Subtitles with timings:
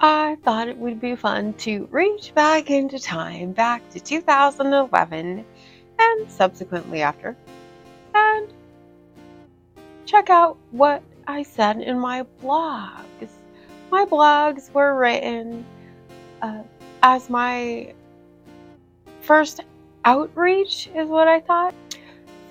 [0.00, 5.44] I thought it would be fun to reach back into time, back to 2011
[5.98, 7.36] and subsequently after,
[8.14, 8.48] and
[10.06, 13.30] check out what I said in my blogs.
[13.90, 15.64] My blogs were written
[16.42, 16.62] uh,
[17.02, 17.92] as my
[19.20, 19.60] first
[20.04, 21.74] outreach, is what I thought.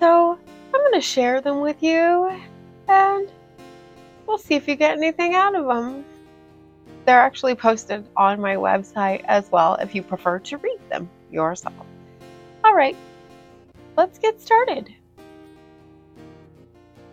[0.00, 0.36] So
[0.74, 2.40] I'm going to share them with you
[2.88, 3.30] and
[4.26, 6.04] we'll see if you get anything out of them.
[7.06, 11.72] They're actually posted on my website as well if you prefer to read them yourself.
[12.64, 12.96] All right,
[13.96, 14.92] let's get started.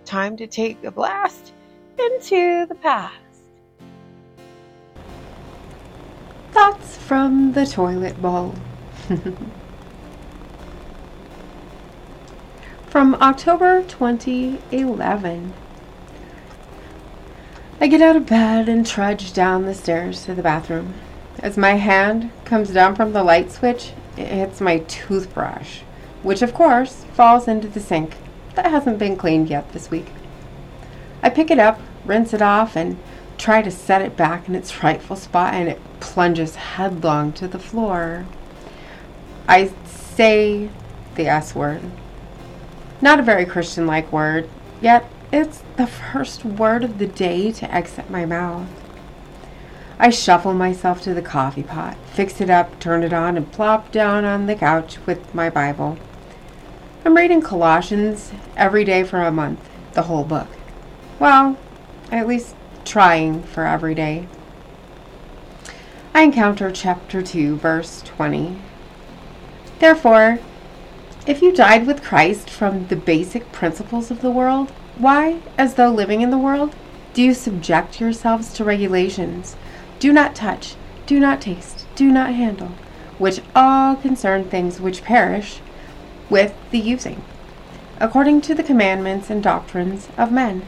[0.03, 1.53] Time to take a blast
[1.99, 3.13] into the past.
[6.51, 8.55] Thoughts from the toilet bowl.
[12.87, 15.53] from October 2011.
[17.83, 20.93] I get out of bed and trudge down the stairs to the bathroom.
[21.39, 25.81] As my hand comes down from the light switch, it hits my toothbrush,
[26.21, 28.15] which of course falls into the sink
[28.55, 30.07] that hasn't been cleaned yet this week.
[31.21, 32.97] I pick it up, rinse it off, and
[33.37, 37.59] try to set it back in its rightful spot, and it plunges headlong to the
[37.59, 38.25] floor.
[39.45, 40.69] I say
[41.15, 41.81] the S word.
[43.01, 44.47] Not a very Christian like word,
[44.79, 48.69] yet it's the first word of the day to exit my mouth.
[49.97, 53.91] I shuffle myself to the coffee pot, fix it up, turn it on, and plop
[53.91, 55.97] down on the couch with my Bible.
[57.03, 60.49] I'm reading Colossians every day for a month, the whole book.
[61.17, 61.57] Well,
[62.11, 64.27] at least trying for every day.
[66.13, 68.61] I encounter chapter 2, verse 20.
[69.79, 70.37] Therefore,
[71.25, 75.89] if you died with Christ from the basic principles of the world, why, as though
[75.89, 76.75] living in the world,
[77.13, 79.55] do you subject yourselves to regulations?
[79.99, 82.71] Do not touch, do not taste, do not handle,
[83.17, 85.61] which all concern things which perish
[86.29, 87.23] with the using,
[87.99, 90.63] according to the commandments and doctrines of men.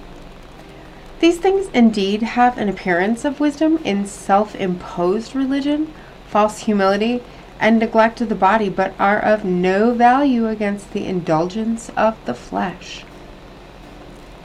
[1.19, 5.94] These things indeed have an appearance of wisdom in self imposed religion,
[6.28, 7.24] false humility,
[7.59, 12.34] and neglect of the body, but are of no value against the indulgence of the
[12.34, 13.06] flesh.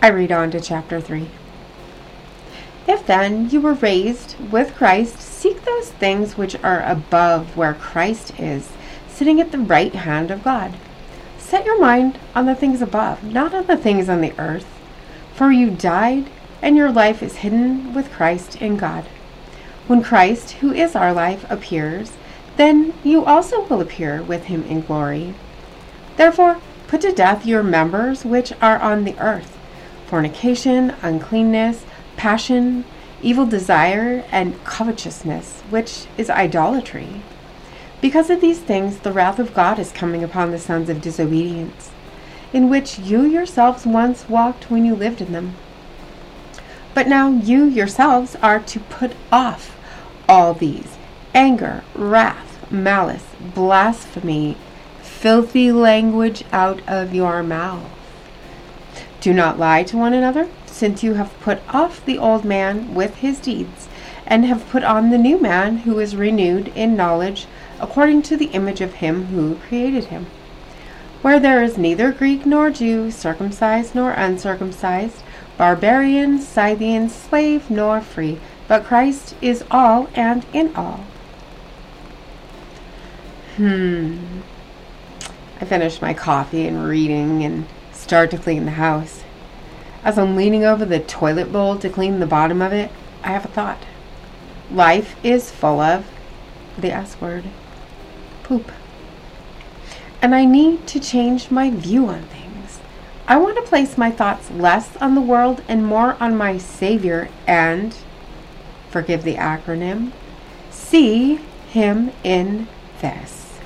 [0.02, 1.28] I read on to chapter 3.
[2.88, 8.32] If then you were raised with Christ, seek those things which are above where Christ
[8.40, 8.70] is,
[9.08, 10.72] sitting at the right hand of God.
[11.36, 14.64] Set your mind on the things above, not on the things on the earth.
[15.34, 16.30] For you died,
[16.62, 19.04] and your life is hidden with Christ in God.
[19.86, 22.12] When Christ, who is our life, appears,
[22.56, 25.34] then you also will appear with him in glory.
[26.16, 26.56] Therefore,
[26.88, 29.58] put to death your members which are on the earth
[30.10, 31.84] fornication, uncleanness,
[32.16, 32.84] passion,
[33.22, 37.22] evil desire, and covetousness, which is idolatry.
[38.00, 41.92] Because of these things, the wrath of God is coming upon the sons of disobedience,
[42.52, 45.54] in which you yourselves once walked when you lived in them.
[46.92, 49.78] But now you yourselves are to put off
[50.28, 50.98] all these
[51.34, 54.56] anger, wrath, malice, blasphemy,
[55.02, 57.99] filthy language out of your mouth.
[59.20, 63.16] Do not lie to one another, since you have put off the old man with
[63.16, 63.86] his deeds,
[64.26, 67.46] and have put on the new man who is renewed in knowledge
[67.80, 70.26] according to the image of him who created him.
[71.20, 75.22] Where there is neither Greek nor Jew, circumcised nor uncircumcised,
[75.58, 81.04] barbarian, Scythian, slave nor free, but Christ is all and in all.
[83.56, 84.40] Hmm.
[85.60, 87.66] I finished my coffee and reading and
[88.00, 89.22] start to clean the house.
[90.02, 92.90] As I'm leaning over the toilet bowl to clean the bottom of it,
[93.22, 93.84] I have a thought.
[94.70, 96.06] Life is full of
[96.78, 97.44] the S word
[98.42, 98.72] poop.
[100.22, 102.80] And I need to change my view on things.
[103.28, 107.28] I want to place my thoughts less on the world and more on my Savior
[107.46, 107.94] and,
[108.90, 110.12] forgive the acronym,
[110.70, 111.36] see
[111.68, 112.66] Him in
[113.00, 113.58] this.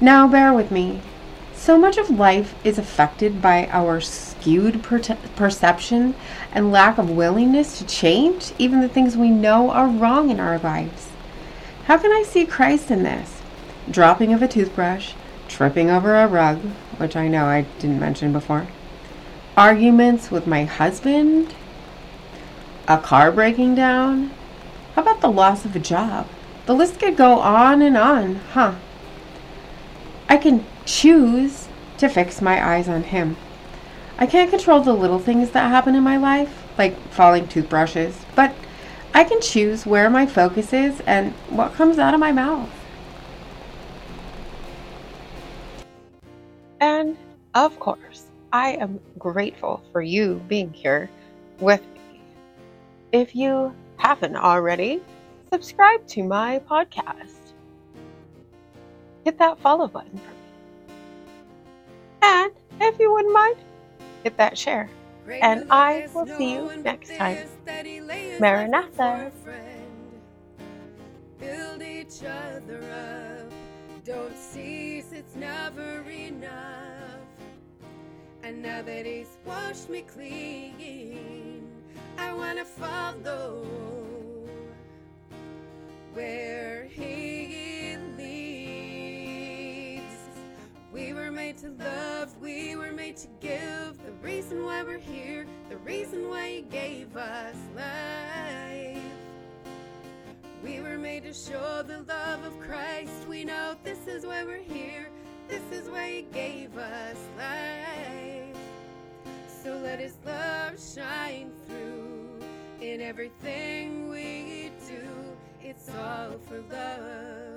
[0.00, 1.00] Now, bear with me.
[1.64, 5.00] So much of life is affected by our skewed per-
[5.34, 6.14] perception
[6.52, 10.58] and lack of willingness to change even the things we know are wrong in our
[10.58, 11.08] lives.
[11.86, 13.40] How can I see Christ in this?
[13.90, 15.14] Dropping of a toothbrush,
[15.48, 16.58] tripping over a rug,
[16.98, 18.66] which I know I didn't mention before,
[19.56, 21.54] arguments with my husband,
[22.86, 24.32] a car breaking down.
[24.96, 26.28] How about the loss of a job?
[26.66, 28.74] The list could go on and on, huh?
[30.28, 33.36] I can choose to fix my eyes on Him.
[34.18, 38.54] I can't control the little things that happen in my life, like falling toothbrushes, but
[39.12, 42.70] I can choose where my focus is and what comes out of my mouth.
[46.80, 47.16] And
[47.54, 51.10] of course, I am grateful for you being here
[51.60, 52.20] with me.
[53.12, 55.02] If you haven't already,
[55.52, 57.52] subscribe to my podcast.
[59.24, 60.43] Hit that follow button for me.
[62.94, 63.56] If you wouldn't mind,
[64.22, 64.88] hit that share.
[65.28, 67.38] And I will see you next time.
[68.38, 69.32] Maranatha.
[71.40, 73.52] Build each other up.
[74.04, 77.18] Don't cease, it's never enough.
[78.44, 81.66] And now that he's washed me clean,
[82.16, 83.66] I wanna follow
[86.12, 90.04] where he leads.
[90.92, 94.02] We were made to love, we were made to give.
[94.04, 99.02] The reason why we're here, the reason why he gave us life.
[100.62, 103.12] We were made to show the love of Christ.
[103.28, 105.08] We know this is why we're here,
[105.48, 108.56] this is why he gave us life.
[109.62, 112.40] So let his love shine through
[112.80, 115.06] in everything we do.
[115.62, 117.53] It's all for love.